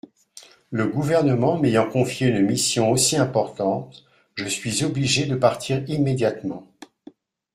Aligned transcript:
Le 0.71 0.87
gouvernement 0.87 1.59
m'ayant 1.59 1.87
confié 1.87 2.25
une 2.27 2.41
mission 2.43 2.89
aussi 2.89 3.17
importante, 3.17 4.03
je 4.33 4.47
suis 4.47 4.83
obligé 4.83 5.27
de 5.27 5.35
partir 5.35 5.87
immédiatement. 5.87 6.65